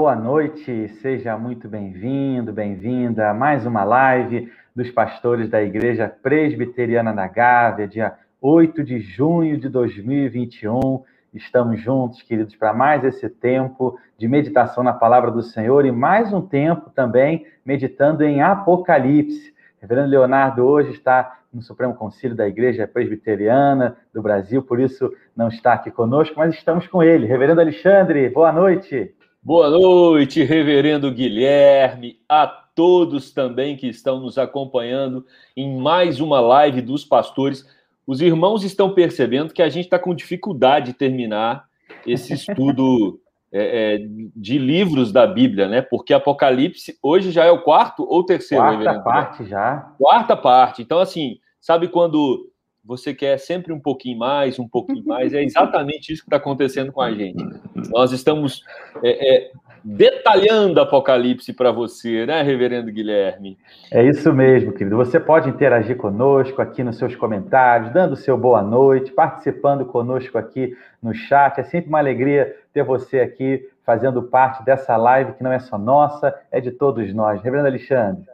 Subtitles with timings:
[0.00, 7.12] Boa noite, seja muito bem-vindo, bem-vinda a mais uma live dos pastores da Igreja Presbiteriana
[7.12, 11.04] da Gávea, dia 8 de junho de 2021.
[11.34, 16.32] Estamos juntos, queridos, para mais esse tempo de meditação na palavra do Senhor e mais
[16.32, 19.52] um tempo também meditando em Apocalipse.
[19.82, 25.48] Reverendo Leonardo hoje está no Supremo Conselho da Igreja Presbiteriana do Brasil, por isso não
[25.48, 27.26] está aqui conosco, mas estamos com ele.
[27.26, 29.14] Reverendo Alexandre, boa noite.
[29.42, 35.24] Boa noite, Reverendo Guilherme, a todos também que estão nos acompanhando
[35.56, 37.66] em mais uma live dos pastores.
[38.06, 41.64] Os irmãos estão percebendo que a gente está com dificuldade de terminar
[42.06, 43.18] esse estudo
[43.50, 43.98] é, é,
[44.36, 45.80] de livros da Bíblia, né?
[45.80, 48.62] Porque Apocalipse hoje já é o quarto ou terceiro?
[48.62, 49.94] Quarta parte já.
[49.98, 50.82] Quarta parte.
[50.82, 52.46] Então, assim, sabe quando
[52.84, 55.32] você quer sempre um pouquinho mais, um pouquinho mais?
[55.32, 57.44] É exatamente isso que está acontecendo com a gente.
[57.90, 58.64] Nós estamos
[59.02, 59.50] é, é
[59.84, 63.58] detalhando Apocalipse para você, né, Reverendo Guilherme?
[63.90, 64.96] É isso mesmo, querido.
[64.96, 70.76] Você pode interagir conosco aqui nos seus comentários, dando seu boa noite, participando conosco aqui
[71.02, 71.58] no chat.
[71.58, 75.76] É sempre uma alegria ter você aqui fazendo parte dessa live que não é só
[75.78, 77.42] nossa, é de todos nós.
[77.42, 78.29] Reverendo Alexandre.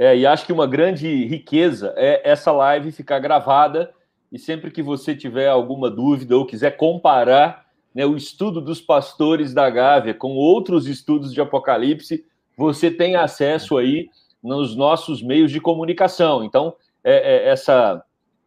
[0.00, 3.92] É, e acho que uma grande riqueza é essa live ficar gravada
[4.32, 9.52] e sempre que você tiver alguma dúvida ou quiser comparar né, o estudo dos pastores
[9.52, 12.24] da Gávea com outros estudos de Apocalipse,
[12.56, 14.08] você tem acesso aí
[14.42, 16.42] nos nossos meios de comunicação.
[16.44, 18.02] Então, é, é, essa,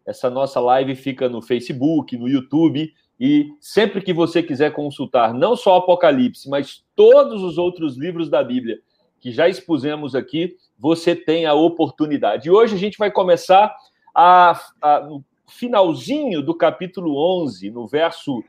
[0.08, 5.56] essa nossa live fica no Facebook, no YouTube, e sempre que você quiser consultar não
[5.56, 8.80] só Apocalipse, mas todos os outros livros da Bíblia
[9.20, 12.50] que já expusemos aqui, você tem a oportunidade.
[12.50, 13.74] E hoje a gente vai começar
[14.14, 18.44] a, a, no finalzinho do capítulo 11, no verso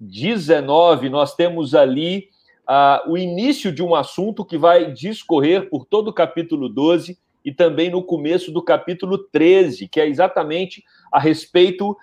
[0.00, 2.30] 19, nós temos ali
[2.68, 7.52] uh, o início de um assunto que vai discorrer por todo o capítulo 12 e
[7.52, 11.96] também no começo do capítulo 13, que é exatamente a respeito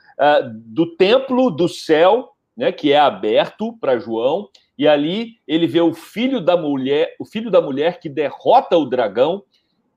[0.48, 4.48] do templo do céu, né, que é aberto para João,
[4.78, 8.86] e ali ele vê o filho da mulher, o filho da mulher que derrota o
[8.86, 9.44] dragão,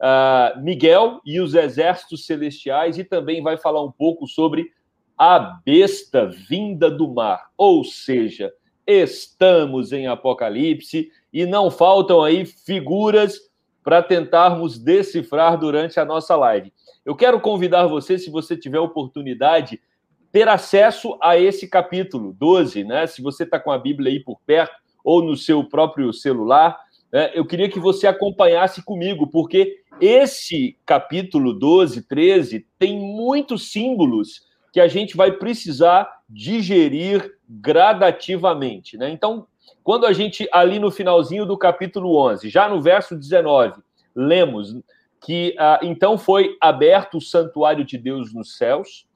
[0.01, 4.71] uh, Miguel e os exércitos celestiais, e também vai falar um pouco sobre
[5.17, 7.49] a besta vinda do mar.
[7.57, 8.53] Ou seja,
[8.87, 13.39] estamos em Apocalipse e não faltam aí figuras
[13.83, 16.73] para tentarmos decifrar durante a nossa live.
[17.05, 19.81] Eu quero convidar você, se você tiver oportunidade,
[20.31, 23.07] ter acesso a esse capítulo 12, né?
[23.07, 26.79] Se você está com a Bíblia aí por perto ou no seu próprio celular,
[27.11, 27.31] né?
[27.35, 34.81] eu queria que você acompanhasse comigo, porque esse capítulo 12, 13 tem muitos símbolos que
[34.81, 38.97] a gente vai precisar digerir gradativamente.
[38.97, 39.11] Né?
[39.11, 39.47] Então,
[39.83, 43.81] quando a gente, ali no finalzinho do capítulo 11, já no verso 19,
[44.15, 44.77] lemos
[45.25, 49.07] que ah, então foi aberto o santuário de Deus nos céus,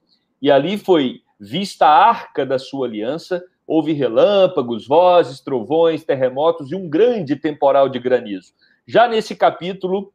[0.41, 6.75] e ali foi vista a arca da sua aliança, houve relâmpagos, vozes, trovões, terremotos e
[6.75, 8.53] um grande temporal de granizo.
[8.87, 10.12] Já nesse capítulo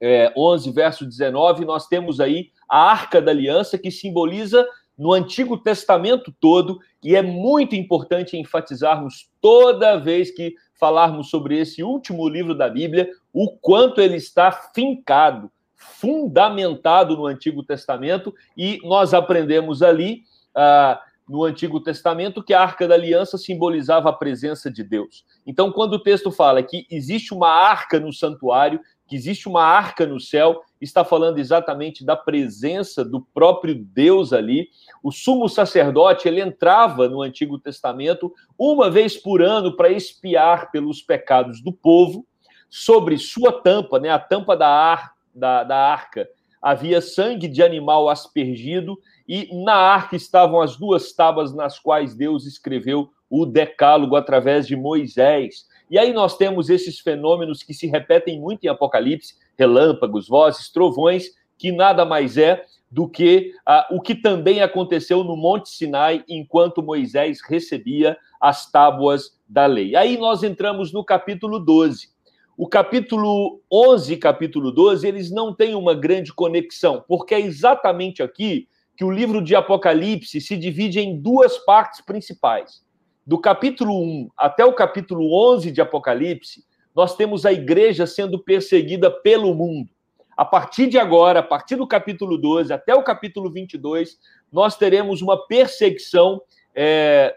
[0.00, 5.58] é, 11, verso 19, nós temos aí a Arca da Aliança, que simboliza no Antigo
[5.58, 12.54] Testamento todo, e é muito importante enfatizarmos toda vez que falarmos sobre esse último livro
[12.54, 20.22] da Bíblia, o quanto ele está fincado, fundamentado no Antigo Testamento, e nós aprendemos ali.
[20.56, 25.24] Uh, no Antigo Testamento que a Arca da Aliança simbolizava a presença de Deus.
[25.44, 30.04] Então, quando o texto fala que existe uma arca no santuário, que existe uma arca
[30.04, 34.68] no céu, está falando exatamente da presença do próprio Deus ali.
[35.02, 41.00] O sumo sacerdote, ele entrava no Antigo Testamento uma vez por ano para espiar pelos
[41.00, 42.26] pecados do povo.
[42.68, 46.28] Sobre sua tampa, né, a tampa da, ar, da, da arca,
[46.60, 48.98] havia sangue de animal aspergido
[49.28, 54.74] e na arca estavam as duas tábuas nas quais Deus escreveu o decálogo através de
[54.76, 55.66] Moisés.
[55.90, 61.26] E aí nós temos esses fenômenos que se repetem muito em Apocalipse, relâmpagos, vozes, trovões,
[61.56, 66.82] que nada mais é do que ah, o que também aconteceu no Monte Sinai enquanto
[66.82, 69.94] Moisés recebia as tábuas da lei.
[69.94, 72.08] Aí nós entramos no capítulo 12.
[72.56, 78.22] O capítulo 11 e capítulo 12, eles não têm uma grande conexão, porque é exatamente
[78.22, 78.66] aqui
[78.96, 82.85] que o livro de Apocalipse se divide em duas partes principais
[83.26, 86.64] do capítulo 1 até o capítulo 11 de Apocalipse,
[86.94, 89.90] nós temos a igreja sendo perseguida pelo mundo.
[90.36, 94.16] A partir de agora, a partir do capítulo 12 até o capítulo 22,
[94.52, 96.40] nós teremos uma perseguição
[96.74, 97.34] é,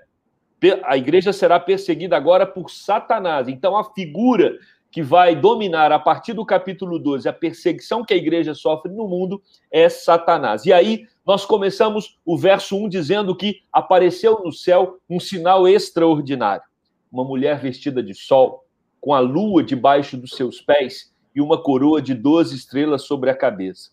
[0.83, 3.47] A igreja será perseguida agora por Satanás.
[3.47, 4.57] Então, a figura
[4.91, 9.07] que vai dominar a partir do capítulo 12 a perseguição que a igreja sofre no
[9.07, 9.41] mundo
[9.71, 10.65] é Satanás.
[10.65, 16.63] E aí nós começamos o verso 1 dizendo que apareceu no céu um sinal extraordinário.
[17.11, 18.65] Uma mulher vestida de sol,
[18.99, 23.35] com a lua debaixo dos seus pés e uma coroa de 12 estrelas sobre a
[23.35, 23.91] cabeça.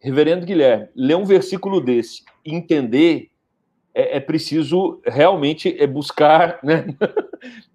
[0.00, 3.30] Reverendo Guilherme, ler um versículo desse entender
[3.94, 6.86] é, é preciso realmente é buscar né?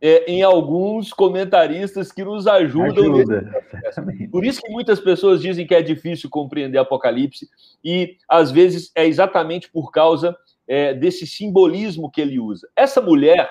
[0.06, 3.16] é, em alguns comentaristas que nos ajudam.
[3.16, 3.64] Ajuda,
[4.30, 7.50] Por isso que muitas pessoas dizem que é difícil compreender Apocalipse,
[7.82, 10.36] e às vezes é exatamente por causa
[10.68, 12.68] é, desse simbolismo que ele usa.
[12.76, 13.50] Essa mulher,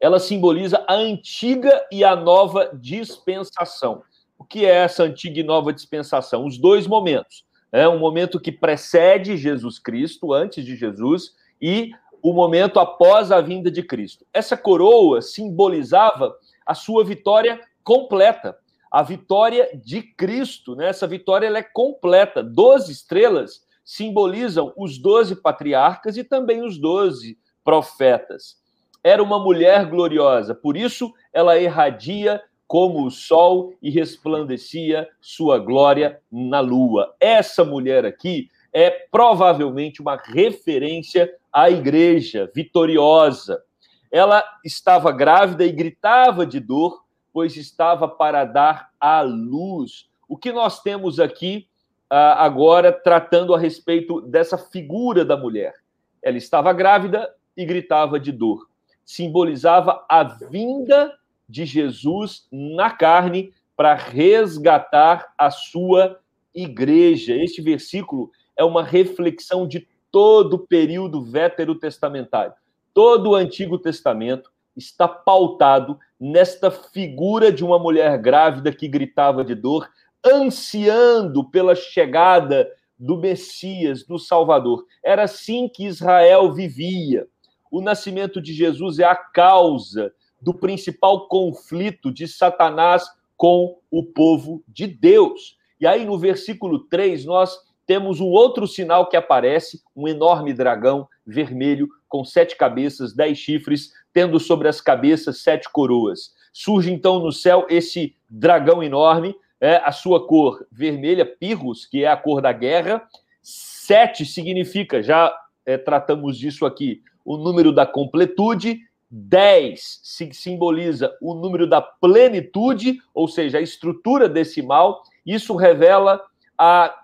[0.00, 4.02] ela simboliza a antiga e a nova dispensação.
[4.36, 6.44] O que é essa antiga e nova dispensação?
[6.44, 11.92] Os dois momentos é um momento que precede Jesus Cristo, antes de Jesus, e
[12.22, 14.24] o momento após a vinda de Cristo.
[14.32, 16.34] Essa coroa simbolizava
[16.64, 18.56] a sua vitória completa,
[18.90, 20.76] a vitória de Cristo.
[20.76, 20.88] Né?
[20.88, 22.42] Essa vitória ela é completa.
[22.42, 28.56] Doze estrelas simbolizam os doze patriarcas e também os doze profetas.
[29.02, 36.20] Era uma mulher gloriosa, por isso ela irradia como o sol e resplandecia sua glória
[36.30, 37.14] na lua.
[37.20, 43.62] Essa mulher aqui é provavelmente uma referência à igreja vitoriosa.
[44.10, 50.08] Ela estava grávida e gritava de dor, pois estava para dar à luz.
[50.28, 51.68] O que nós temos aqui
[52.08, 55.74] ah, agora tratando a respeito dessa figura da mulher?
[56.22, 58.68] Ela estava grávida e gritava de dor.
[59.04, 61.12] Simbolizava a vinda
[61.48, 66.20] de Jesus na carne para resgatar a sua
[66.54, 67.34] igreja.
[67.34, 72.52] Este versículo é uma reflexão de todo o período veterotestamentário.
[72.94, 79.54] Todo o Antigo Testamento está pautado nesta figura de uma mulher grávida que gritava de
[79.54, 79.90] dor,
[80.24, 84.86] ansiando pela chegada do Messias, do Salvador.
[85.04, 87.26] Era assim que Israel vivia.
[87.70, 93.04] O nascimento de Jesus é a causa do principal conflito de Satanás
[93.36, 95.56] com o povo de Deus.
[95.80, 97.58] E aí, no versículo 3, nós
[97.92, 103.92] temos um outro sinal que aparece: um enorme dragão vermelho com sete cabeças, dez chifres,
[104.14, 106.32] tendo sobre as cabeças sete coroas.
[106.54, 112.08] Surge então no céu esse dragão enorme, é, a sua cor vermelha, pirros, que é
[112.08, 113.06] a cor da guerra.
[113.42, 115.30] Sete significa, já
[115.66, 118.80] é, tratamos disso aqui, o número da completude,
[119.10, 120.00] 10
[120.32, 125.02] simboliza o número da plenitude, ou seja, a estrutura decimal.
[125.26, 126.22] Isso revela
[126.64, 126.94] a,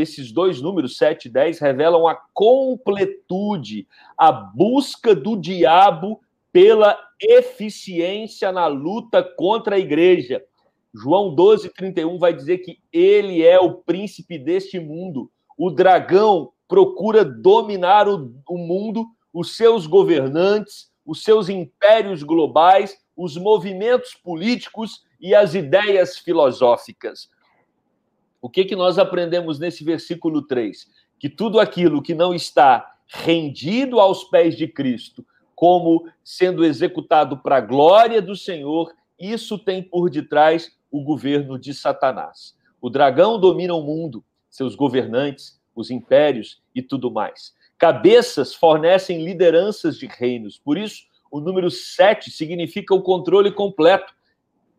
[0.00, 3.86] esses dois números, 7 e 10, revelam a completude,
[4.18, 6.20] a busca do diabo
[6.52, 10.42] pela eficiência na luta contra a igreja.
[10.92, 15.30] João 12, 31 vai dizer que ele é o príncipe deste mundo.
[15.56, 23.36] O dragão procura dominar o, o mundo, os seus governantes, os seus impérios globais, os
[23.36, 27.28] movimentos políticos e as ideias filosóficas.
[28.40, 30.88] O que, que nós aprendemos nesse versículo 3?
[31.18, 37.56] Que tudo aquilo que não está rendido aos pés de Cristo, como sendo executado para
[37.56, 42.56] a glória do Senhor, isso tem por detrás o governo de Satanás.
[42.80, 47.52] O dragão domina o mundo, seus governantes, os impérios e tudo mais.
[47.76, 50.58] Cabeças fornecem lideranças de reinos.
[50.58, 54.14] Por isso, o número 7 significa o controle completo.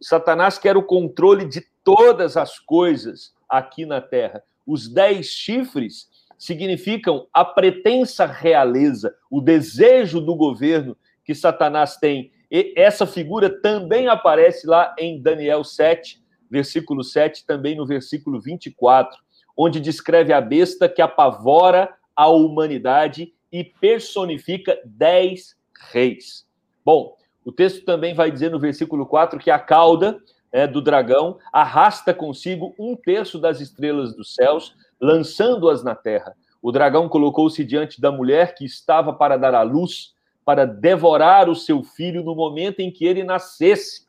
[0.02, 4.44] Satanás quer o controle de todas as coisas aqui na terra.
[4.66, 12.32] Os dez chifres significam a pretensa realeza, o desejo do governo que Satanás tem.
[12.50, 19.18] E essa figura também aparece lá em Daniel 7, versículo 7, também no versículo 24,
[19.56, 25.56] onde descreve a besta que apavora a humanidade e personifica dez
[25.92, 26.48] reis.
[26.84, 30.20] Bom, o texto também vai dizer no versículo 4 que a cauda
[30.52, 36.36] é, do dragão arrasta consigo um terço das estrelas dos céus, lançando-as na terra.
[36.62, 40.14] O dragão colocou-se diante da mulher que estava para dar à luz,
[40.44, 44.08] para devorar o seu filho no momento em que ele nascesse.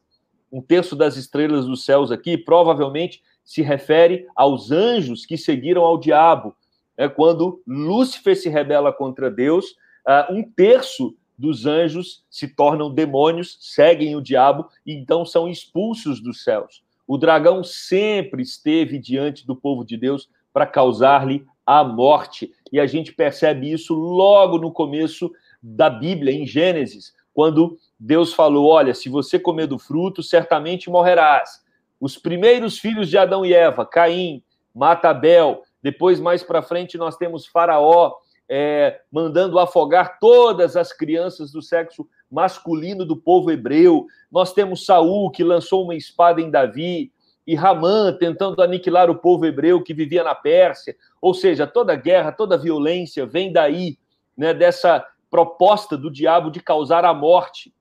[0.50, 5.98] Um terço das estrelas dos céus aqui provavelmente se refere aos anjos que seguiram ao
[5.98, 6.56] diabo
[7.00, 9.70] é quando Lúcifer se rebela contra Deus,
[10.06, 16.20] uh, um terço dos anjos se tornam demônios, seguem o diabo e então são expulsos
[16.20, 16.82] dos céus.
[17.08, 22.52] O dragão sempre esteve diante do povo de Deus para causar-lhe a morte.
[22.70, 25.32] E a gente percebe isso logo no começo
[25.62, 31.64] da Bíblia, em Gênesis, quando Deus falou: Olha, se você comer do fruto, certamente morrerás.
[31.98, 34.42] Os primeiros filhos de Adão e Eva, Caim,
[34.74, 35.62] mata Abel.
[35.82, 38.12] Depois, mais para frente, nós temos Faraó
[38.52, 44.06] é, mandando afogar todas as crianças do sexo masculino do povo hebreu.
[44.30, 47.12] Nós temos Saul, que lançou uma espada em Davi,
[47.46, 50.96] e Ramã tentando aniquilar o povo hebreu que vivia na Pérsia.
[51.22, 53.96] Ou seja, toda guerra, toda violência vem daí,
[54.36, 57.72] né, dessa proposta do diabo de causar a morte.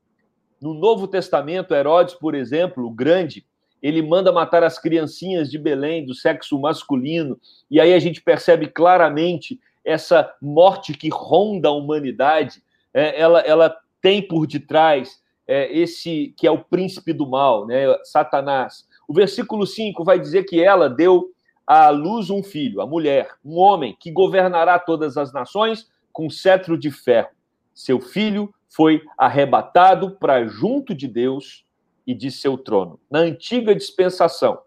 [0.61, 3.43] No Novo Testamento, Herodes, por exemplo, o grande,
[3.81, 7.39] ele manda matar as criancinhas de Belém do sexo masculino,
[7.71, 12.61] e aí a gente percebe claramente essa morte que ronda a humanidade,
[12.93, 17.85] é, ela, ela tem por detrás é, esse que é o príncipe do mal, né,
[18.03, 18.87] Satanás.
[19.07, 21.31] O versículo 5 vai dizer que ela deu
[21.65, 26.77] à luz um filho, a mulher, um homem que governará todas as nações com cetro
[26.77, 27.29] de ferro.
[27.73, 31.65] Seu filho foi arrebatado para junto de Deus
[32.05, 32.99] e de seu trono.
[33.09, 34.59] Na antiga dispensação,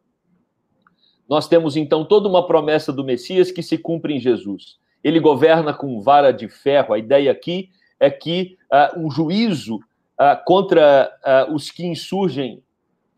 [1.28, 4.78] nós temos então toda uma promessa do Messias que se cumpre em Jesus.
[5.02, 6.94] Ele governa com vara de ferro.
[6.94, 11.12] A ideia aqui é que uh, um juízo uh, contra
[11.48, 12.62] uh, os que insurgem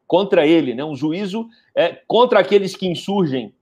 [0.07, 0.85] contra ele, né?
[0.85, 3.55] um juízo é, contra aqueles que insurgem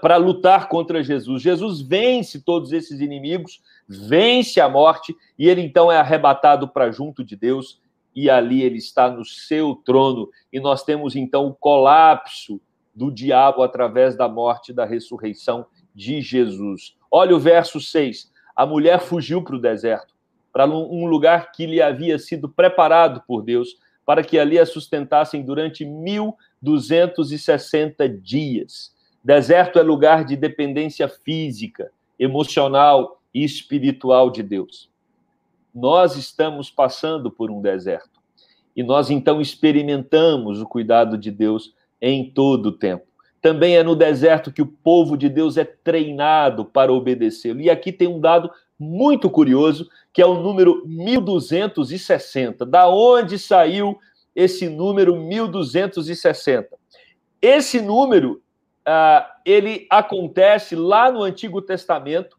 [0.00, 1.42] para lutar contra Jesus.
[1.42, 7.24] Jesus vence todos esses inimigos, vence a morte e ele então é arrebatado para junto
[7.24, 7.80] de Deus
[8.14, 10.28] e ali ele está no seu trono.
[10.52, 12.60] E nós temos então o colapso
[12.94, 16.96] do diabo através da morte e da ressurreição de Jesus.
[17.16, 18.32] Olha o verso 6.
[18.56, 20.12] A mulher fugiu para o deserto,
[20.52, 25.42] para um lugar que lhe havia sido preparado por Deus, para que ali a sustentassem
[25.42, 28.92] durante 1260 dias.
[29.22, 34.92] Deserto é lugar de dependência física, emocional e espiritual de Deus
[35.74, 38.20] nós estamos passando por um deserto.
[38.76, 43.06] E nós então experimentamos o cuidado de Deus em todo o tempo.
[43.44, 47.60] Também é no deserto que o povo de Deus é treinado para obedecê-lo.
[47.60, 52.64] E aqui tem um dado muito curioso, que é o número 1260.
[52.64, 53.98] Da onde saiu
[54.34, 56.74] esse número 1260?
[57.42, 58.40] Esse número,
[58.88, 62.38] uh, ele acontece lá no Antigo Testamento,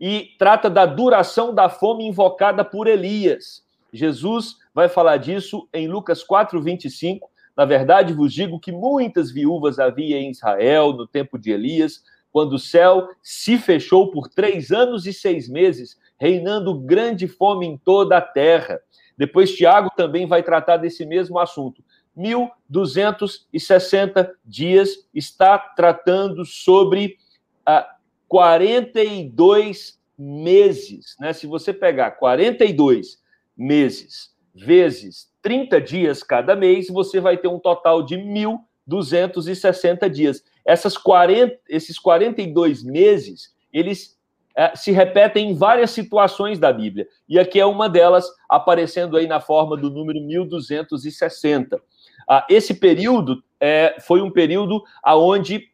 [0.00, 3.62] e trata da duração da fome invocada por Elias.
[3.92, 7.28] Jesus vai falar disso em Lucas 4, 25.
[7.56, 12.52] Na verdade, vos digo que muitas viúvas havia em Israel no tempo de Elias, quando
[12.54, 18.18] o céu se fechou por três anos e seis meses, reinando grande fome em toda
[18.18, 18.78] a terra.
[19.16, 21.82] Depois, Tiago também vai tratar desse mesmo assunto.
[22.14, 27.16] 1260 dias está tratando sobre
[27.64, 27.96] a
[28.28, 31.32] 42 meses, né?
[31.32, 33.22] Se você pegar 42
[33.56, 40.42] meses vezes 30 dias cada mês, você vai ter um total de 1.260 dias.
[40.64, 44.18] Essas 40, esses 42 meses, eles
[44.56, 47.06] é, se repetem em várias situações da Bíblia.
[47.28, 51.80] E aqui é uma delas, aparecendo aí na forma do número 1260.
[52.28, 55.68] Ah, esse período é, foi um período aonde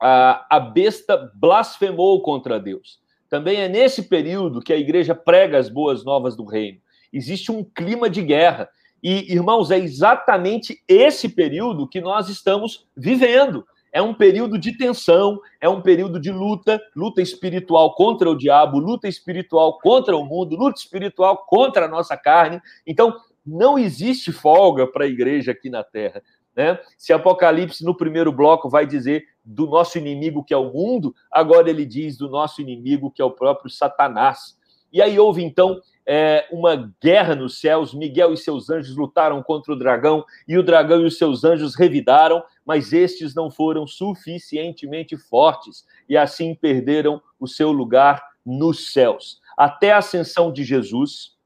[0.00, 3.00] a, a besta blasfemou contra Deus.
[3.28, 6.78] Também é nesse período que a igreja prega as boas novas do reino.
[7.12, 8.68] Existe um clima de guerra.
[9.02, 13.64] E, irmãos, é exatamente esse período que nós estamos vivendo.
[13.92, 18.78] É um período de tensão, é um período de luta, luta espiritual contra o diabo,
[18.78, 22.60] luta espiritual contra o mundo, luta espiritual contra a nossa carne.
[22.86, 26.22] Então, não existe folga para a igreja aqui na terra.
[26.54, 26.78] Né?
[26.98, 31.70] Se Apocalipse, no primeiro bloco, vai dizer do nosso inimigo que é o mundo, agora
[31.70, 34.58] ele diz do nosso inimigo que é o próprio Satanás.
[34.92, 39.72] E aí houve então é, uma guerra nos céus, Miguel e seus anjos lutaram contra
[39.72, 45.16] o dragão, e o dragão e os seus anjos revidaram, mas estes não foram suficientemente
[45.16, 49.40] fortes, e assim perderam o seu lugar nos céus.
[49.56, 51.36] Até a ascensão de Jesus,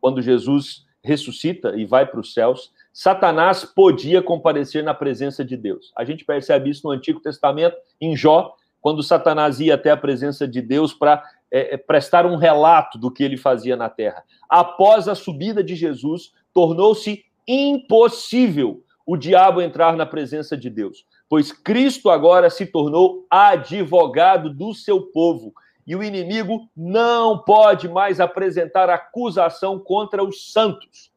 [0.00, 5.92] quando Jesus ressuscita e vai para os céus, Satanás podia comparecer na presença de Deus.
[5.96, 10.48] A gente percebe isso no Antigo Testamento, em Jó, quando Satanás ia até a presença
[10.48, 14.24] de Deus para é, é, prestar um relato do que ele fazia na terra.
[14.48, 21.50] Após a subida de Jesus, tornou-se impossível o diabo entrar na presença de Deus, pois
[21.50, 25.52] Cristo agora se tornou advogado do seu povo.
[25.86, 31.10] E o inimigo não pode mais apresentar acusação contra os santos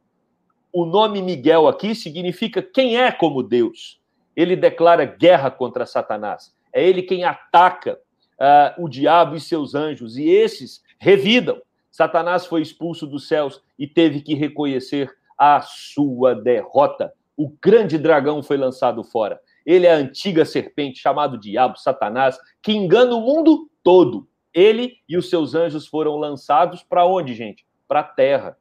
[0.73, 4.01] o nome Miguel aqui significa quem é como Deus.
[4.35, 6.51] Ele declara guerra contra Satanás.
[6.73, 7.99] É ele quem ataca
[8.43, 11.61] uh, o diabo e seus anjos, e esses revidam.
[11.89, 17.13] Satanás foi expulso dos céus e teve que reconhecer a sua derrota.
[17.37, 19.39] O grande dragão foi lançado fora.
[19.65, 24.27] Ele é a antiga serpente, chamado Diabo, Satanás, que engana o mundo todo.
[24.53, 27.65] Ele e os seus anjos foram lançados para onde, gente?
[27.87, 28.57] Para a terra.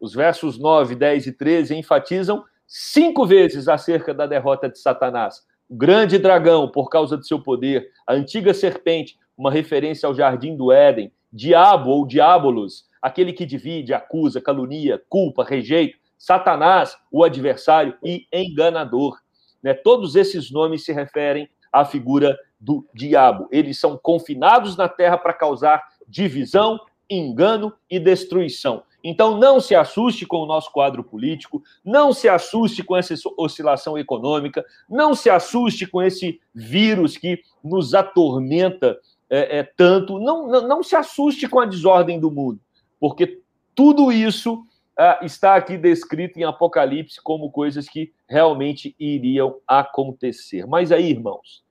[0.00, 5.46] Os versos 9, 10 e 13 enfatizam cinco vezes acerca da derrota de Satanás.
[5.70, 10.56] O grande dragão, por causa de seu poder, a antiga serpente, uma referência ao jardim
[10.56, 17.96] do Éden, diabo ou diabolos, aquele que divide, acusa, calunia, culpa, rejeita, Satanás, o adversário
[18.04, 19.16] e enganador.
[19.62, 19.72] Né?
[19.72, 23.46] Todos esses nomes se referem à figura do diabo.
[23.52, 28.82] Eles são confinados na terra para causar divisão, engano e destruição.
[29.02, 33.96] Então, não se assuste com o nosso quadro político, não se assuste com essa oscilação
[33.96, 38.98] econômica, não se assuste com esse vírus que nos atormenta
[39.30, 42.58] é, é, tanto, não, não, não, se assuste com a desordem do mundo,
[42.98, 43.40] porque
[43.76, 44.64] tudo isso
[44.98, 50.66] é, está aqui descrito em Apocalipse como coisas que realmente iriam acontecer.
[50.66, 51.64] Mas aí, irmãos,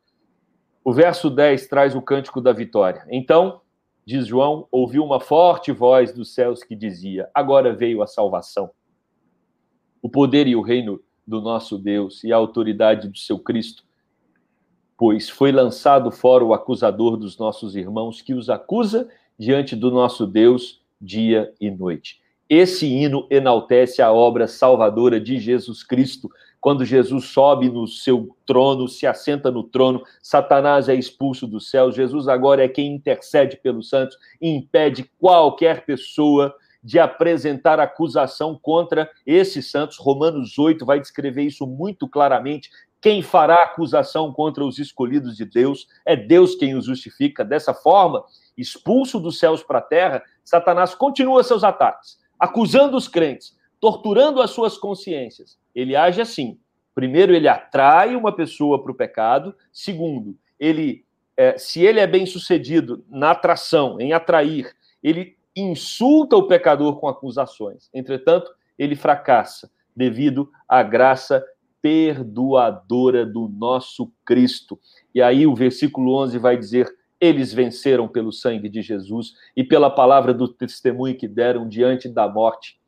[0.84, 3.06] o verso 10 traz o cântico da vitória.
[3.10, 3.62] Então,
[4.10, 8.72] diz João, ouviu uma forte voz dos céus que dizia: Agora veio a salvação.
[10.02, 13.84] O poder e o reino do nosso Deus e a autoridade do seu Cristo
[15.00, 19.08] pois foi lançado fora o acusador dos nossos irmãos, que os acusa
[19.40, 22.20] diante do nosso Deus dia e noite.
[22.50, 26.30] Esse hino enaltece a obra salvadora de Jesus Cristo.
[26.62, 31.92] Quando Jesus sobe no seu trono, se assenta no trono, Satanás é expulso do céu.
[31.92, 39.70] Jesus agora é quem intercede pelos santos impede qualquer pessoa de apresentar acusação contra esses
[39.70, 39.98] santos.
[39.98, 42.70] Romanos 8 vai descrever isso muito claramente.
[43.02, 45.88] Quem fará acusação contra os escolhidos de Deus?
[46.06, 47.46] É Deus quem os justifica.
[47.46, 48.24] Dessa forma,
[48.58, 54.52] expulso dos céus para a terra, Satanás continua seus ataques, acusando os crentes, torturando as
[54.52, 55.58] suas consciências.
[55.74, 56.60] Ele age assim.
[56.94, 59.56] Primeiro, ele atrai uma pessoa para o pecado.
[59.72, 61.06] Segundo, ele,
[61.38, 67.08] é, se ele é bem sucedido na atração, em atrair, ele insulta o pecador com
[67.08, 67.90] acusações.
[67.94, 71.46] Entretanto, ele fracassa devido à graça
[71.82, 74.80] perdoadora do nosso Cristo.
[75.14, 79.90] E aí o versículo 11 vai dizer: eles venceram pelo sangue de Jesus e pela
[79.90, 82.79] palavra do testemunho que deram diante da morte,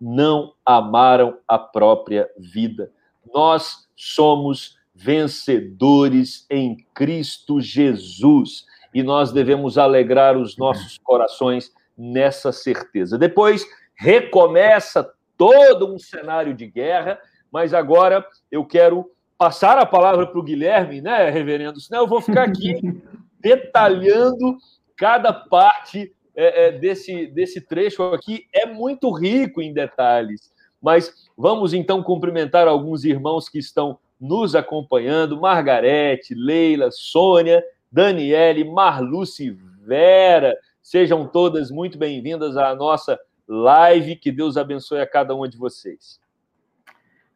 [0.00, 2.90] não amaram a própria vida.
[3.34, 13.18] Nós somos vencedores em Cristo Jesus e nós devemos alegrar os nossos corações nessa certeza.
[13.18, 17.18] Depois recomeça todo um cenário de guerra
[17.50, 21.80] mas agora eu quero passar a palavra para o Guilherme, né, reverendo?
[21.80, 22.80] Senão eu vou ficar aqui
[23.40, 24.56] detalhando
[24.96, 28.46] cada parte é, é, desse, desse trecho aqui.
[28.50, 30.50] É muito rico em detalhes.
[30.80, 39.50] Mas vamos então cumprimentar alguns irmãos que estão nos acompanhando: Margarete, Leila, Sônia, Daniele, Marluce,
[39.84, 40.56] Vera.
[40.82, 44.16] Sejam todas muito bem-vindas à nossa live.
[44.16, 46.18] Que Deus abençoe a cada uma de vocês.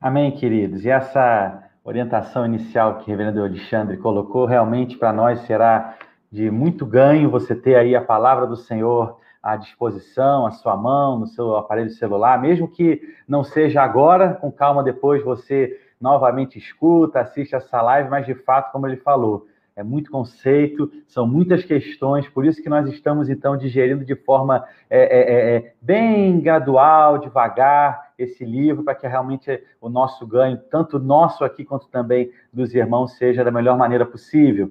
[0.00, 0.82] Amém, queridos.
[0.82, 5.98] E essa orientação inicial que o reverendo Alexandre colocou, realmente para nós será
[6.34, 11.16] de muito ganho você ter aí a palavra do Senhor à disposição, à sua mão,
[11.16, 17.20] no seu aparelho celular, mesmo que não seja agora, com calma depois você novamente escuta,
[17.20, 22.28] assiste essa live, mas de fato, como ele falou, é muito conceito, são muitas questões,
[22.28, 27.18] por isso que nós estamos, então, digerindo de forma é, é, é, é bem gradual,
[27.18, 32.74] devagar, esse livro, para que realmente o nosso ganho, tanto nosso aqui quanto também dos
[32.74, 34.70] irmãos, seja da melhor maneira possível.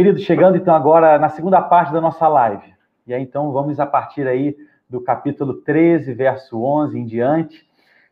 [0.00, 2.72] Querido, chegando então agora na segunda parte da nossa live.
[3.06, 4.56] E aí, então, vamos a partir aí
[4.88, 7.68] do capítulo 13, verso 11 em diante.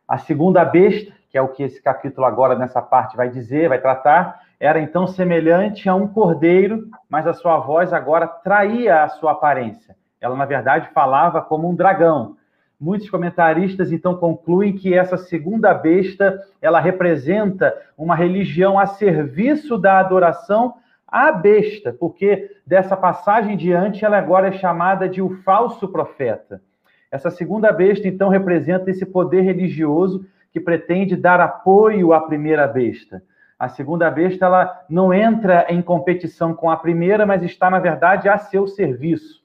[0.07, 3.81] A segunda besta, que é o que esse capítulo agora, nessa parte, vai dizer, vai
[3.81, 9.33] tratar, era então semelhante a um cordeiro, mas a sua voz agora traía a sua
[9.33, 9.97] aparência.
[10.21, 12.37] Ela, na verdade, falava como um dragão.
[12.79, 19.99] Muitos comentaristas então concluem que essa segunda besta, ela representa uma religião a serviço da
[19.99, 20.75] adoração
[21.11, 26.63] à besta, porque dessa passagem diante ela agora é chamada de o falso profeta.
[27.11, 33.23] Essa segunda besta então representa esse poder religioso que pretende dar apoio à primeira besta.
[33.59, 38.29] A segunda besta ela não entra em competição com a primeira, mas está, na verdade,
[38.29, 39.43] a seu serviço.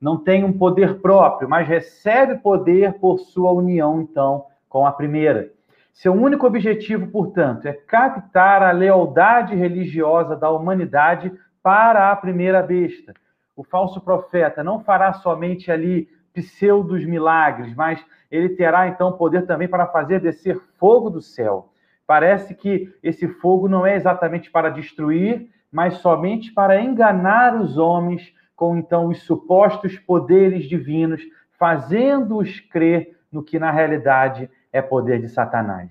[0.00, 5.52] Não tem um poder próprio, mas recebe poder por sua união, então, com a primeira.
[5.92, 13.14] Seu único objetivo, portanto, é captar a lealdade religiosa da humanidade para a primeira besta.
[13.56, 19.68] O falso profeta não fará somente ali pseudos milagres, mas ele terá então poder também
[19.68, 21.70] para fazer descer fogo do céu.
[22.06, 28.34] Parece que esse fogo não é exatamente para destruir, mas somente para enganar os homens
[28.56, 31.22] com então os supostos poderes divinos,
[31.58, 35.90] fazendo-os crer no que na realidade é poder de Satanás.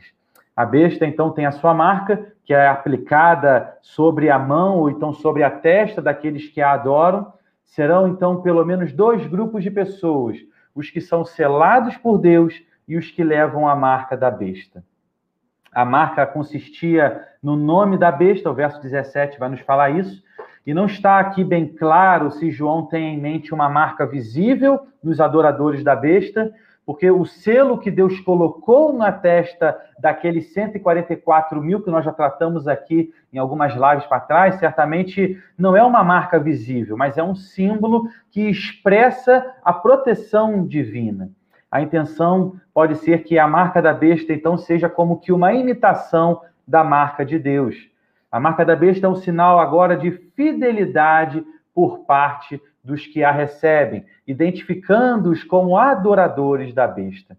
[0.55, 5.13] A besta então tem a sua marca, que é aplicada sobre a mão ou então
[5.13, 7.31] sobre a testa daqueles que a adoram.
[7.63, 10.37] Serão então pelo menos dois grupos de pessoas:
[10.75, 14.83] os que são selados por Deus e os que levam a marca da besta.
[15.71, 20.23] A marca consistia no nome da besta, o verso 17 vai nos falar isso,
[20.65, 25.21] e não está aqui bem claro se João tem em mente uma marca visível nos
[25.21, 26.51] adoradores da besta,
[26.89, 32.67] porque o selo que Deus colocou na testa daqueles 144 mil que nós já tratamos
[32.67, 37.35] aqui em algumas lives para trás, certamente não é uma marca visível, mas é um
[37.35, 41.29] símbolo que expressa a proteção divina.
[41.69, 46.41] A intenção pode ser que a marca da besta, então, seja como que uma imitação
[46.67, 47.75] da marca de Deus.
[48.31, 53.31] A marca da besta é um sinal agora de fidelidade por parte dos que a
[53.31, 57.37] recebem, identificando-os como adoradores da besta.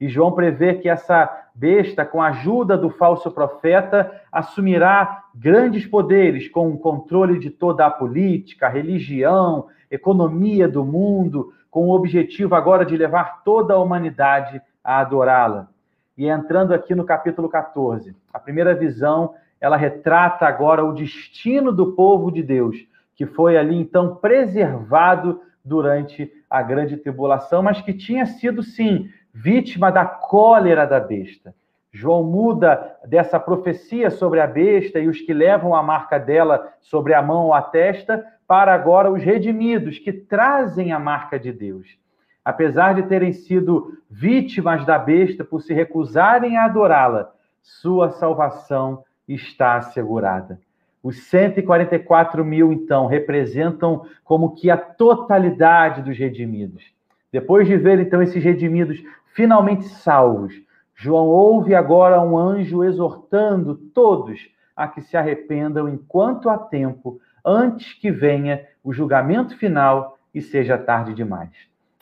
[0.00, 6.48] E João prevê que essa besta, com a ajuda do falso profeta, assumirá grandes poderes
[6.48, 12.84] com o controle de toda a política, religião, economia do mundo, com o objetivo agora
[12.84, 15.68] de levar toda a humanidade a adorá-la.
[16.16, 21.92] E entrando aqui no capítulo 14, a primeira visão, ela retrata agora o destino do
[21.92, 22.76] povo de Deus,
[23.22, 29.92] que foi ali então preservado durante a grande tribulação, mas que tinha sido sim vítima
[29.92, 31.54] da cólera da besta.
[31.92, 37.14] João muda dessa profecia sobre a besta e os que levam a marca dela sobre
[37.14, 41.96] a mão ou a testa para agora os redimidos, que trazem a marca de Deus.
[42.44, 47.32] Apesar de terem sido vítimas da besta por se recusarem a adorá-la,
[47.62, 50.58] sua salvação está assegurada.
[51.02, 56.84] Os 144 mil, então, representam como que a totalidade dos redimidos.
[57.32, 59.02] Depois de ver, então, esses redimidos
[59.34, 60.54] finalmente salvos,
[60.94, 67.92] João ouve agora um anjo exortando todos a que se arrependam enquanto há tempo, antes
[67.94, 71.50] que venha o julgamento final e seja tarde demais.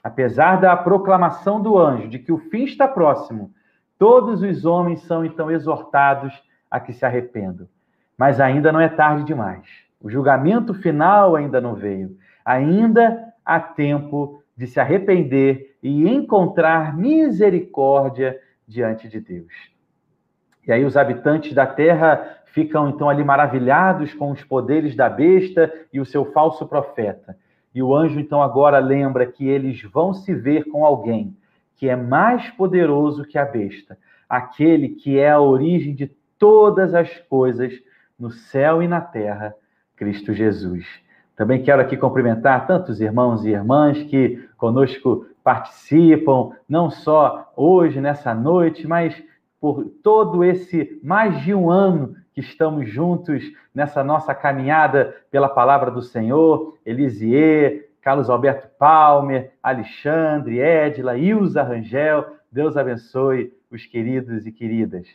[0.03, 3.53] Apesar da proclamação do anjo de que o fim está próximo,
[3.99, 6.33] todos os homens são então exortados
[6.71, 7.69] a que se arrependam.
[8.21, 9.67] Mas ainda não é tarde demais.
[9.99, 12.19] O julgamento final ainda não veio.
[12.45, 19.51] Ainda há tempo de se arrepender e encontrar misericórdia diante de Deus.
[20.67, 25.73] E aí os habitantes da terra ficam então ali maravilhados com os poderes da besta
[25.91, 27.39] e o seu falso profeta.
[27.75, 31.35] E o anjo então agora lembra que eles vão se ver com alguém
[31.75, 33.97] que é mais poderoso que a besta,
[34.29, 37.73] aquele que é a origem de todas as coisas
[38.21, 39.55] no céu e na terra,
[39.97, 40.87] Cristo Jesus.
[41.35, 48.35] Também quero aqui cumprimentar tantos irmãos e irmãs que conosco participam, não só hoje, nessa
[48.35, 49.21] noite, mas
[49.59, 53.43] por todo esse mais de um ano que estamos juntos
[53.75, 62.27] nessa nossa caminhada pela palavra do Senhor, Elisier, Carlos Alberto Palmer, Alexandre, Edila, Ilza Rangel,
[62.51, 65.07] Deus abençoe os queridos e queridas.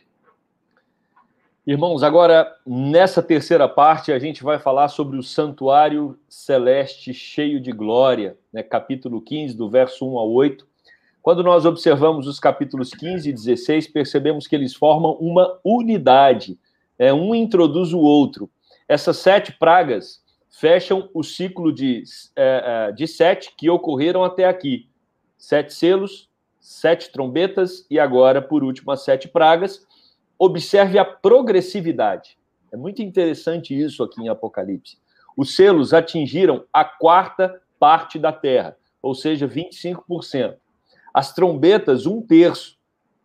[1.66, 7.72] Irmãos, agora nessa terceira parte a gente vai falar sobre o santuário celeste cheio de
[7.72, 8.62] glória, né?
[8.62, 10.64] capítulo 15, do verso 1 ao 8.
[11.20, 16.56] Quando nós observamos os capítulos 15 e 16, percebemos que eles formam uma unidade
[16.98, 18.48] é, um introduz o outro.
[18.88, 22.04] Essas sete pragas fecham o ciclo de,
[22.36, 24.88] é, é, de sete que ocorreram até aqui.
[25.36, 29.84] Sete selos, sete trombetas e agora, por último, as sete pragas.
[30.38, 32.38] Observe a progressividade.
[32.72, 34.98] É muito interessante isso aqui em Apocalipse.
[35.36, 40.56] Os selos atingiram a quarta parte da terra, ou seja, 25%.
[41.12, 42.76] As trombetas, um terço.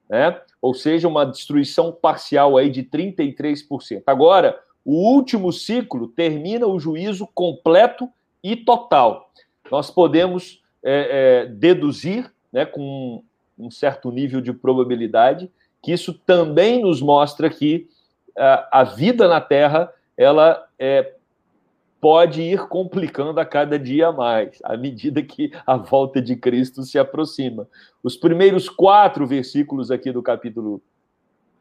[0.09, 0.41] Né?
[0.61, 4.03] ou seja, uma destruição parcial aí de 33%.
[4.05, 8.07] Agora, o último ciclo termina o juízo completo
[8.43, 9.31] e total.
[9.71, 13.23] Nós podemos é, é, deduzir, né, com
[13.57, 17.87] um certo nível de probabilidade, que isso também nos mostra que
[18.37, 21.13] a, a vida na Terra ela é,
[21.99, 26.97] pode ir complicando a cada dia mais, à medida que a volta de Cristo se
[26.97, 27.67] aproxima.
[28.03, 30.81] Os primeiros quatro versículos aqui do capítulo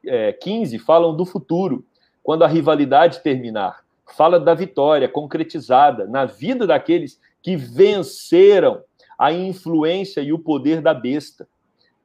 [0.05, 1.85] é, 15 falam do futuro,
[2.23, 3.85] quando a rivalidade terminar.
[4.17, 8.83] Fala da vitória concretizada na vida daqueles que venceram
[9.19, 11.47] a influência e o poder da besta.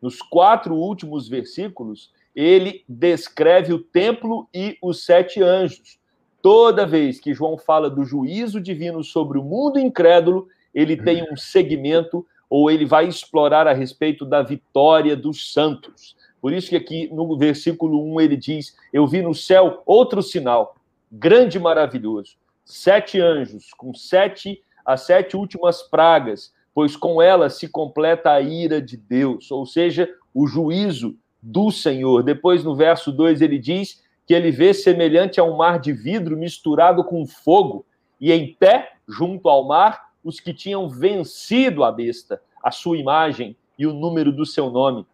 [0.02, 5.98] Nos quatro últimos versículos, ele descreve o templo e os sete anjos.
[6.42, 11.36] Toda vez que João fala do juízo divino sobre o mundo incrédulo, ele tem um
[11.38, 16.16] segmento ou ele vai explorar a respeito da vitória dos santos.
[16.40, 20.76] Por isso que aqui no versículo 1 ele diz: Eu vi no céu outro sinal,
[21.12, 22.36] grande e maravilhoso.
[22.64, 28.82] Sete anjos, com sete, as sete últimas pragas, pois com elas se completa a ira
[28.82, 32.22] de Deus, ou seja, o juízo do Senhor.
[32.22, 36.36] Depois, no verso 2, ele diz que ele vê semelhante a um mar de vidro
[36.36, 37.86] misturado com fogo,
[38.20, 43.56] e em pé, junto ao mar, os que tinham vencido a besta, a sua imagem
[43.80, 45.06] e o número do seu nome.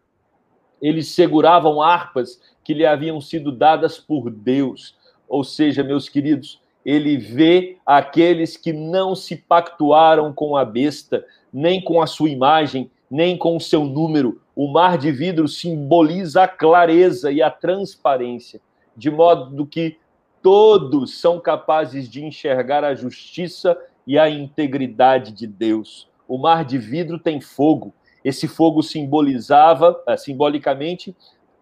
[0.80, 4.96] Eles seguravam harpas que lhe haviam sido dadas por Deus.
[5.28, 11.82] Ou seja, meus queridos, ele vê aqueles que não se pactuaram com a besta, nem
[11.82, 14.40] com a sua imagem, nem com o seu número.
[14.54, 18.60] O mar de vidro simboliza a clareza e a transparência,
[18.96, 19.96] de modo que
[20.42, 26.08] todos são capazes de enxergar a justiça e a integridade de Deus.
[26.26, 27.94] O mar de vidro tem fogo.
[28.24, 31.16] Esse fogo simbolizava, eh, simbolicamente,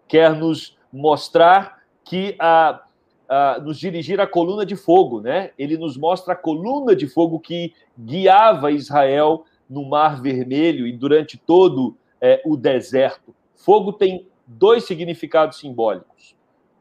[0.09, 2.83] quer nos mostrar que a,
[3.31, 5.53] a, nos dirigir a coluna de fogo, né?
[5.57, 11.39] Ele nos mostra a coluna de fogo que guiava Israel no Mar Vermelho e durante
[11.39, 13.33] todo é, o deserto.
[13.55, 16.35] Fogo tem dois significados simbólicos: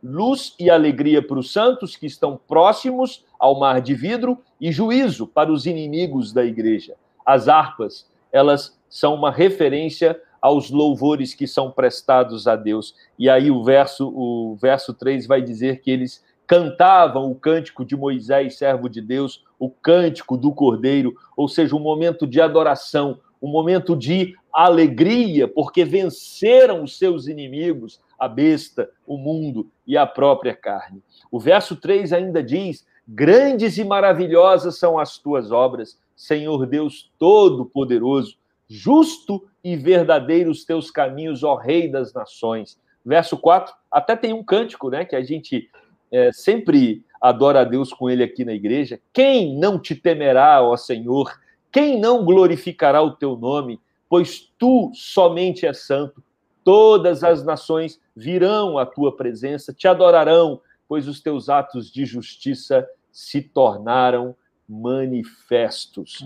[0.03, 5.27] luz e alegria para os santos que estão próximos ao mar de vidro e juízo
[5.27, 6.95] para os inimigos da igreja.
[7.23, 12.95] As harpas, elas são uma referência aos louvores que são prestados a Deus.
[13.19, 17.95] E aí o verso o verso 3 vai dizer que eles cantavam o cântico de
[17.95, 23.47] Moisés, servo de Deus, o cântico do Cordeiro, ou seja, um momento de adoração, um
[23.47, 30.55] momento de alegria, porque venceram os seus inimigos, a besta, o mundo e a própria
[30.55, 31.03] carne.
[31.31, 38.37] O verso 3 ainda diz: Grandes e maravilhosas são as tuas obras, Senhor Deus Todo-Poderoso,
[38.67, 42.79] justo e verdadeiro os teus caminhos, ó Rei das Nações.
[43.05, 45.69] Verso 4, até tem um cântico, né, que a gente
[46.11, 48.99] é, sempre adora a Deus com ele aqui na igreja.
[49.13, 51.39] Quem não te temerá, ó Senhor?
[51.71, 53.79] Quem não glorificará o teu nome?
[54.09, 56.21] pois tu somente és santo.
[56.63, 62.85] Todas as nações virão à tua presença, te adorarão, pois os teus atos de justiça
[63.11, 64.35] se tornaram
[64.67, 66.25] manifestos.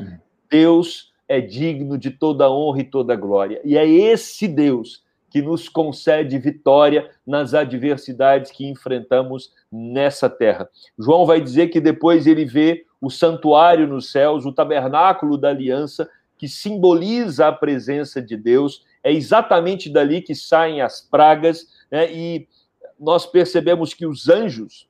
[0.50, 3.62] Deus é digno de toda honra e toda glória.
[3.64, 5.03] E é esse Deus
[5.34, 10.70] que nos concede vitória nas adversidades que enfrentamos nessa terra.
[10.96, 16.08] João vai dizer que depois ele vê o santuário nos céus, o tabernáculo da aliança,
[16.38, 18.86] que simboliza a presença de Deus.
[19.04, 22.14] É exatamente dali que saem as pragas, né?
[22.14, 22.48] e
[23.00, 24.88] nós percebemos que os anjos,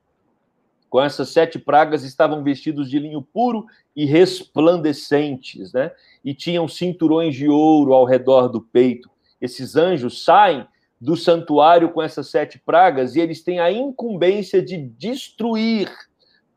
[0.90, 5.94] com essas sete pragas, estavam vestidos de linho puro e resplandecentes, né?
[6.22, 9.13] e tinham cinturões de ouro ao redor do peito.
[9.44, 10.66] Esses anjos saem
[11.02, 15.92] do santuário com essas sete pragas e eles têm a incumbência de destruir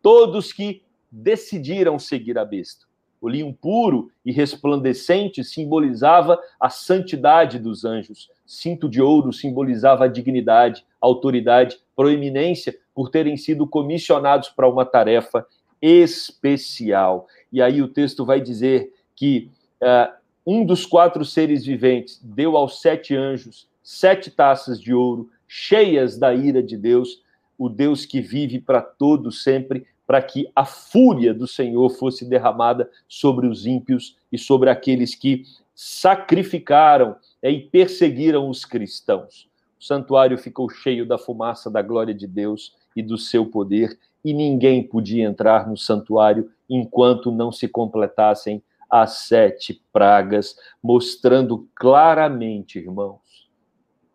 [0.01, 2.87] todos que decidiram seguir a besta.
[3.21, 8.31] O linho puro e resplandecente simbolizava a santidade dos anjos.
[8.47, 15.45] Cinto de ouro simbolizava a dignidade, autoridade, proeminência por terem sido comissionados para uma tarefa
[15.83, 17.27] especial.
[17.53, 19.51] E aí o texto vai dizer que
[19.83, 20.16] uh,
[20.47, 26.35] um dos quatro seres viventes deu aos sete anjos sete taças de ouro, cheias da
[26.35, 27.23] ira de Deus,
[27.57, 32.91] o Deus que vive para todo sempre, para que a fúria do Senhor fosse derramada
[33.09, 39.49] sobre os ímpios e sobre aqueles que sacrificaram é, e perseguiram os cristãos.
[39.79, 44.35] O santuário ficou cheio da fumaça da glória de Deus e do seu poder, e
[44.35, 53.21] ninguém podia entrar no santuário enquanto não se completassem as sete pragas, mostrando claramente, irmãos,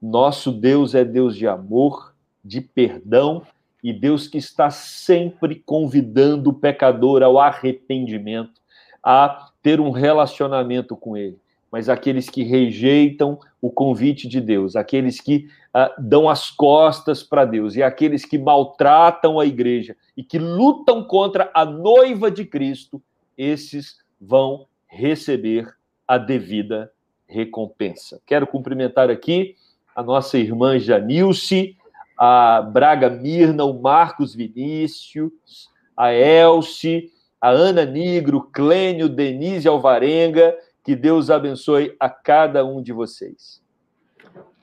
[0.02, 3.46] nosso Deus é Deus de amor, de perdão
[3.84, 8.62] e Deus que está sempre convidando o pecador ao arrependimento,
[9.04, 11.38] a ter um relacionamento com Ele.
[11.72, 17.46] Mas aqueles que rejeitam o convite de Deus, aqueles que ah, dão as costas para
[17.46, 23.02] Deus e aqueles que maltratam a igreja e que lutam contra a noiva de Cristo,
[23.38, 25.74] esses vão receber
[26.08, 26.92] a devida
[27.28, 28.22] recompensa.
[28.26, 29.56] Quero cumprimentar aqui
[29.96, 31.76] a nossa irmã Janilce,
[32.18, 40.96] a Braga Mirna, o Marcos Vinícius, a Elce, a Ana Nigro, Clênio, Denise Alvarenga Que
[40.96, 43.62] Deus abençoe a cada um de vocês.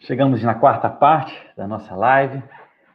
[0.01, 2.42] Chegamos na quarta parte da nossa live,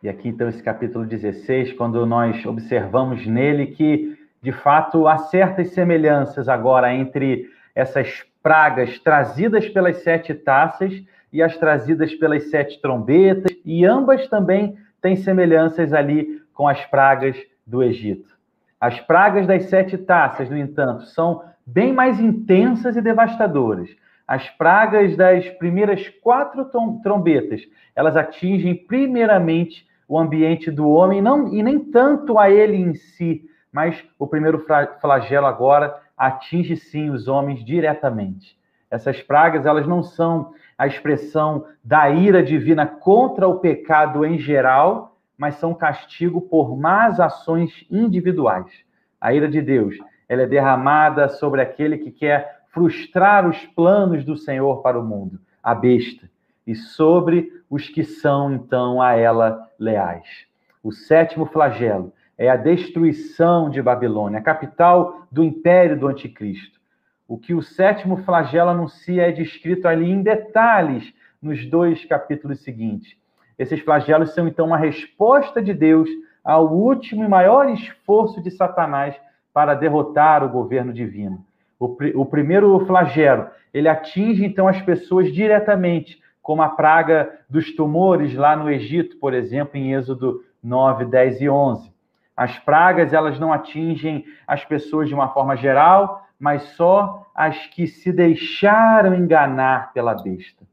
[0.01, 4.12] e aqui então esse capítulo 16, quando nós observamos nele que,
[4.43, 11.01] de fato, há certas semelhanças agora entre essas pragas trazidas pelas sete taças
[11.31, 17.37] e as trazidas pelas sete trombetas, e ambas também têm semelhanças ali com as pragas
[17.65, 18.37] do Egito.
[18.81, 23.89] As pragas das sete taças, no entanto, são bem mais intensas e devastadoras.
[24.27, 26.69] As pragas das primeiras quatro
[27.01, 27.61] trombetas,
[27.95, 33.49] elas atingem primeiramente o ambiente do homem, não, e nem tanto a ele em si,
[33.73, 34.63] mas o primeiro
[35.01, 38.55] flagelo agora atinge sim os homens diretamente.
[38.89, 45.17] Essas pragas, elas não são a expressão da ira divina contra o pecado em geral,
[45.35, 48.71] mas são castigo por más ações individuais.
[49.19, 49.97] A ira de Deus,
[50.29, 55.39] ela é derramada sobre aquele que quer frustrar os planos do Senhor para o mundo,
[55.61, 56.29] a besta,
[56.65, 60.45] e sobre os que são então a ela leais.
[60.83, 66.77] O sétimo flagelo é a destruição de Babilônia, a capital do império do anticristo.
[67.25, 73.15] O que o sétimo flagelo anuncia é descrito ali em detalhes nos dois capítulos seguintes.
[73.57, 76.09] Esses flagelos são então uma resposta de Deus
[76.43, 79.15] ao último e maior esforço de Satanás
[79.53, 81.45] para derrotar o governo divino.
[81.79, 88.35] O, o primeiro flagelo, ele atinge então as pessoas diretamente, como a praga dos tumores
[88.35, 91.92] lá no Egito, por exemplo, em Êxodo 9, 10 e 11.
[92.35, 97.87] As pragas, elas não atingem as pessoas de uma forma geral, mas só as que
[97.87, 100.65] se deixaram enganar pela besta.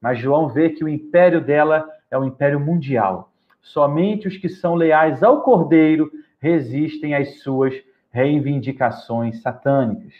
[0.00, 3.32] Mas João vê que o império dela é o império mundial.
[3.60, 7.74] Somente os que são leais ao Cordeiro resistem às suas
[8.10, 10.14] reivindicações satânicas.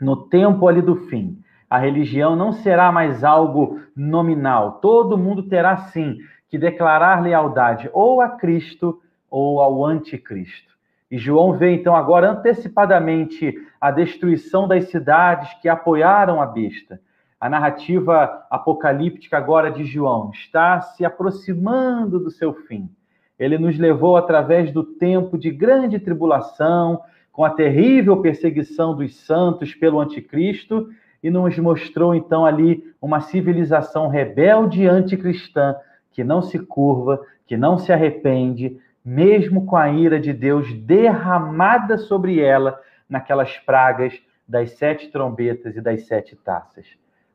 [0.00, 4.80] No tempo ali do fim, a religião não será mais algo nominal.
[4.80, 6.18] Todo mundo terá sim
[6.48, 10.76] que declarar lealdade ou a Cristo ou ao anticristo.
[11.10, 17.00] E João vê então agora antecipadamente a destruição das cidades que apoiaram a besta.
[17.40, 22.90] A narrativa apocalíptica agora de João está se aproximando do seu fim.
[23.38, 27.00] Ele nos levou através do tempo de grande tribulação,
[27.32, 30.88] com a terrível perseguição dos santos pelo anticristo,
[31.22, 35.76] e nos mostrou então ali uma civilização rebelde anticristã
[36.12, 38.76] que não se curva, que não se arrepende,
[39.08, 45.80] mesmo com a ira de Deus derramada sobre ela naquelas pragas das sete trombetas e
[45.80, 46.84] das sete taças.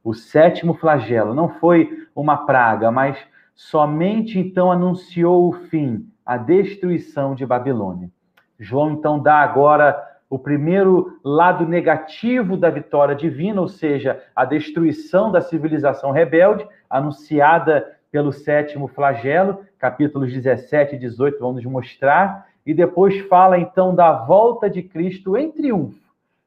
[0.04, 3.18] O sétimo flagelo não foi uma praga, mas
[3.56, 8.12] somente então anunciou o fim, a destruição de Babilônia.
[8.60, 15.32] João então dá agora o primeiro lado negativo da vitória divina, ou seja, a destruição
[15.32, 22.72] da civilização rebelde, anunciada pelo sétimo flagelo, capítulos 17 e 18 vão nos mostrar, e
[22.72, 26.00] depois fala então da volta de Cristo em triunfo,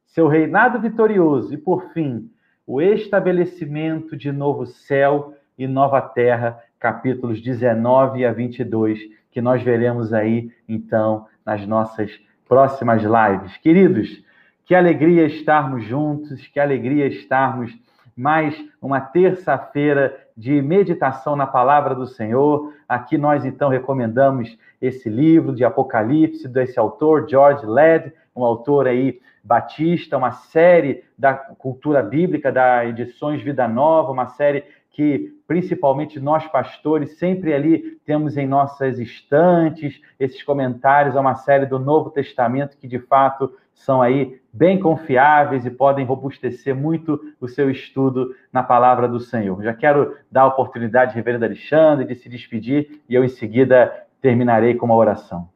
[0.07, 2.31] seu reinado vitorioso e, por fim,
[2.64, 9.00] o estabelecimento de novo céu e nova terra, capítulos 19 a 22,
[9.33, 12.12] que nós veremos aí então nas nossas
[12.48, 13.57] próximas lives.
[13.57, 14.22] Queridos,
[14.64, 17.76] que alegria estarmos juntos, que alegria estarmos
[18.16, 22.72] mais uma terça-feira de meditação na palavra do Senhor.
[22.88, 29.20] Aqui nós então recomendamos esse livro de Apocalipse desse autor George Led, um autor aí
[29.44, 36.47] batista, uma série da cultura bíblica da Edições Vida Nova, uma série que principalmente nós
[36.49, 42.77] pastores sempre ali temos em nossas estantes esses comentários a uma série do Novo Testamento
[42.77, 48.63] que de fato são aí bem confiáveis e podem robustecer muito o seu estudo na
[48.63, 49.63] palavra do Senhor.
[49.63, 54.75] Já quero dar a oportunidade, reverendo Alexandre, de se despedir e eu em seguida terminarei
[54.75, 55.49] com uma oração.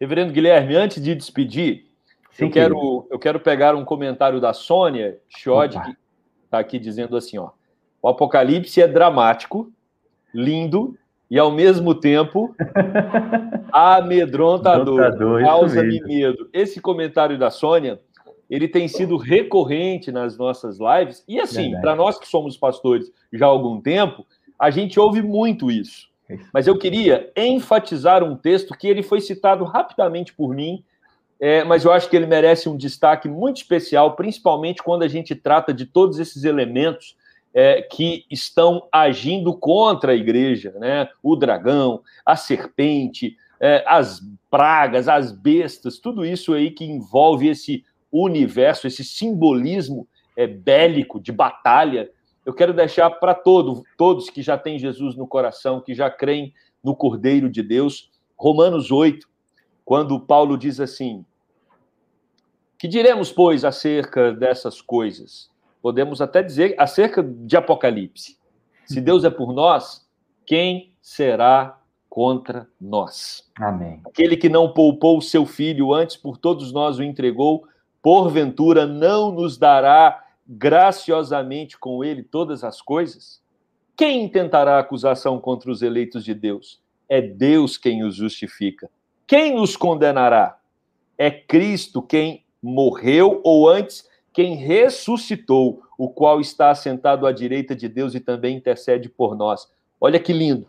[0.00, 1.88] Reverendo Guilherme, antes de despedir,
[2.30, 5.96] Sim, eu, quero, eu quero pegar um comentário da Sônia Chiod, que
[6.44, 7.50] está aqui dizendo assim, ó.
[8.02, 9.72] O Apocalipse é dramático,
[10.32, 10.96] lindo
[11.30, 12.54] e, ao mesmo tempo,
[13.72, 15.42] amedrontador.
[15.42, 16.48] Causa-me medo.
[16.52, 18.00] Esse comentário da Sônia,
[18.48, 21.22] ele tem sido recorrente nas nossas lives.
[21.28, 24.26] E, assim, para nós que somos pastores já há algum tempo,
[24.58, 26.08] a gente ouve muito isso.
[26.52, 30.84] Mas eu queria enfatizar um texto que ele foi citado rapidamente por mim,
[31.40, 35.34] é, mas eu acho que ele merece um destaque muito especial, principalmente quando a gente
[35.34, 37.16] trata de todos esses elementos
[37.54, 41.08] é, que estão agindo contra a igreja, né?
[41.22, 44.20] O dragão, a serpente, é, as
[44.50, 51.32] pragas, as bestas, tudo isso aí que envolve esse universo, esse simbolismo é, bélico, de
[51.32, 52.10] batalha.
[52.44, 56.54] Eu quero deixar para todo, todos que já têm Jesus no coração, que já creem
[56.82, 59.28] no Cordeiro de Deus, Romanos 8,
[59.84, 61.24] quando Paulo diz assim:
[62.78, 65.50] Que diremos, pois, acerca dessas coisas?
[65.80, 68.38] Podemos até dizer acerca de Apocalipse.
[68.86, 70.08] Se Deus é por nós,
[70.46, 73.48] quem será contra nós?
[73.58, 74.00] Amém.
[74.06, 77.66] Aquele que não poupou o seu filho, antes por todos nós o entregou,
[78.02, 83.42] porventura não nos dará graciosamente com ele todas as coisas?
[83.94, 86.80] Quem intentará acusação contra os eleitos de Deus?
[87.08, 88.88] É Deus quem os justifica.
[89.26, 90.58] Quem os condenará?
[91.18, 94.07] É Cristo quem morreu, ou antes,
[94.38, 99.68] quem ressuscitou, o qual está assentado à direita de Deus e também intercede por nós.
[100.00, 100.68] Olha que lindo.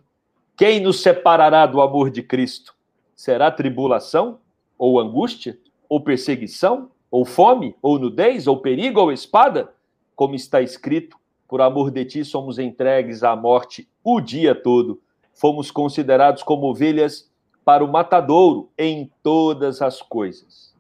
[0.58, 2.74] Quem nos separará do amor de Cristo?
[3.16, 4.40] Será tribulação,
[4.76, 5.56] ou angústia,
[5.88, 9.72] ou perseguição, ou fome, ou nudez, ou perigo, ou espada,
[10.16, 11.16] como está escrito,
[11.48, 15.00] por amor de ti somos entregues à morte o dia todo.
[15.32, 17.30] Fomos considerados como ovelhas
[17.64, 20.74] para o matadouro em todas as coisas.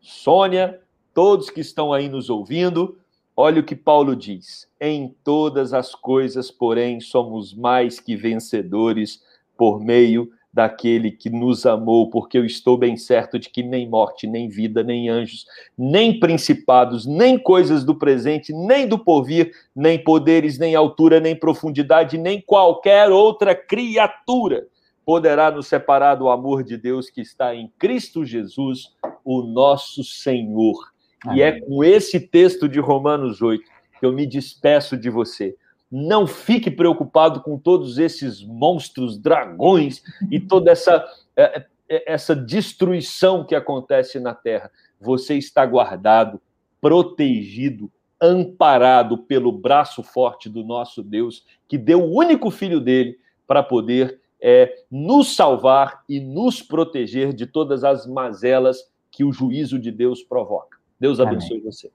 [0.00, 0.80] Sônia,
[1.18, 2.96] todos que estão aí nos ouvindo,
[3.36, 9.20] olha o que Paulo diz: em todas as coisas, porém, somos mais que vencedores
[9.56, 14.28] por meio daquele que nos amou, porque eu estou bem certo de que nem morte,
[14.28, 15.44] nem vida, nem anjos,
[15.76, 22.16] nem principados, nem coisas do presente, nem do porvir, nem poderes, nem altura, nem profundidade,
[22.16, 24.68] nem qualquer outra criatura
[25.04, 28.94] poderá nos separar do amor de Deus que está em Cristo Jesus,
[29.24, 30.96] o nosso Senhor.
[31.24, 31.38] Amém.
[31.38, 33.64] E é com esse texto de Romanos 8
[33.98, 35.56] que eu me despeço de você.
[35.90, 41.04] Não fique preocupado com todos esses monstros, dragões e toda essa,
[41.34, 44.70] é, é, essa destruição que acontece na terra.
[45.00, 46.40] Você está guardado,
[46.80, 47.90] protegido,
[48.20, 54.20] amparado pelo braço forte do nosso Deus, que deu o único filho dele para poder
[54.40, 60.22] é, nos salvar e nos proteger de todas as mazelas que o juízo de Deus
[60.22, 60.77] provoca.
[61.00, 61.64] Deus abençoe Amém.
[61.64, 61.92] você.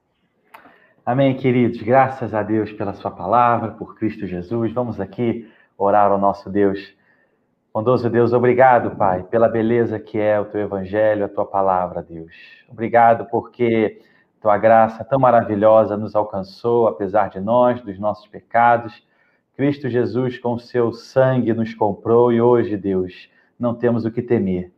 [1.04, 1.82] Amém, queridos.
[1.82, 4.72] Graças a Deus pela Sua palavra, por Cristo Jesus.
[4.72, 5.46] Vamos aqui
[5.76, 6.96] orar ao nosso Deus.
[7.72, 12.32] Bondoso Deus, obrigado, Pai, pela beleza que é o Teu Evangelho, a Tua palavra, Deus.
[12.66, 14.00] Obrigado porque
[14.40, 19.06] Tua graça tão maravilhosa nos alcançou, apesar de nós, dos nossos pecados.
[19.54, 23.28] Cristo Jesus, com o Seu sangue, nos comprou e hoje, Deus,
[23.58, 24.72] não temos o que temer.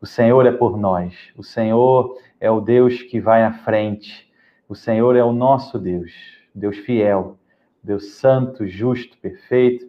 [0.00, 1.32] O Senhor é por nós.
[1.36, 4.30] O Senhor é o Deus que vai à frente
[4.72, 6.10] o Senhor é o nosso Deus,
[6.54, 7.36] Deus fiel,
[7.84, 9.86] Deus santo, justo, perfeito.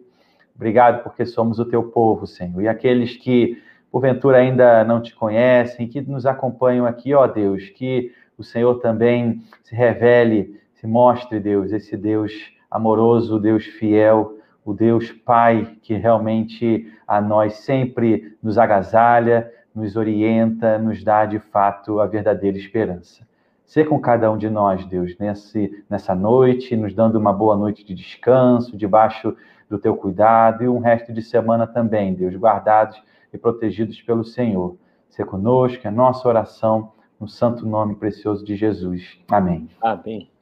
[0.54, 2.60] Obrigado porque somos o teu povo, Senhor.
[2.60, 8.12] E aqueles que, porventura, ainda não te conhecem, que nos acompanham aqui, ó Deus, que
[8.36, 12.30] o Senhor também se revele, se mostre, Deus, esse Deus
[12.70, 20.78] amoroso, Deus fiel, o Deus Pai que realmente a nós sempre nos agasalha, nos orienta,
[20.78, 23.26] nos dá de fato a verdadeira esperança.
[23.66, 27.84] Ser com cada um de nós, Deus, nesse, nessa noite, nos dando uma boa noite
[27.84, 29.36] de descanso, debaixo
[29.68, 33.02] do teu cuidado e um resto de semana também, Deus, guardados
[33.32, 34.76] e protegidos pelo Senhor.
[35.08, 39.18] Ser conosco, é nossa oração, no santo nome precioso de Jesus.
[39.28, 39.68] Amém.
[39.80, 40.33] Amém.